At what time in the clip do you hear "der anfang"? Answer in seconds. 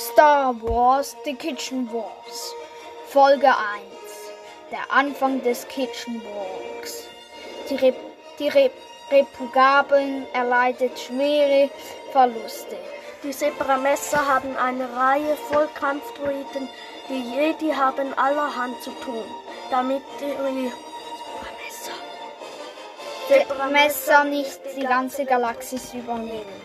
4.72-5.42